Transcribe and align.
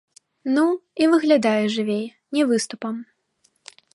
Ну, 0.53 0.63
і 1.01 1.09
выглядае 1.11 1.63
жывей, 1.75 2.01
не 2.37 2.43
выступам. 2.53 2.95